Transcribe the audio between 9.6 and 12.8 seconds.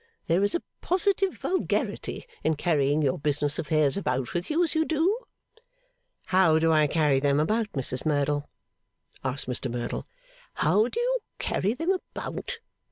Merdle. 'How do you carry them about?